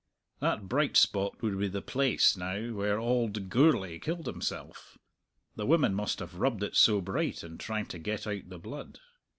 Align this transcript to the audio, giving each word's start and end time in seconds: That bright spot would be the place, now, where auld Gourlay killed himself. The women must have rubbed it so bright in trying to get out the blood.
That 0.39 0.67
bright 0.67 0.97
spot 0.97 1.43
would 1.43 1.59
be 1.59 1.67
the 1.67 1.79
place, 1.83 2.35
now, 2.35 2.71
where 2.73 2.97
auld 2.99 3.49
Gourlay 3.51 3.99
killed 3.99 4.25
himself. 4.25 4.97
The 5.55 5.67
women 5.67 5.93
must 5.93 6.17
have 6.17 6.39
rubbed 6.39 6.63
it 6.63 6.75
so 6.75 7.01
bright 7.01 7.43
in 7.43 7.59
trying 7.59 7.85
to 7.89 7.99
get 7.99 8.25
out 8.25 8.49
the 8.49 8.57
blood. 8.57 8.97